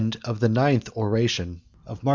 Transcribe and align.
THE 0.01 0.49
TENTH 0.49 0.89
ORATION 0.97 1.61
OF 1.85 1.99
M.T. 1.99 2.09